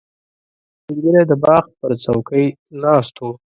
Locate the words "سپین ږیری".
0.79-1.23